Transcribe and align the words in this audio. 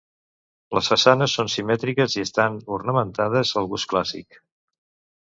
Les 0.77 0.89
façanes 0.93 1.35
són 1.41 1.51
simètriques 1.57 2.17
i 2.17 2.25
estan 2.31 2.59
ornamentades 2.81 3.55
al 3.63 3.73
gust 3.75 3.93
clàssic. 3.95 4.45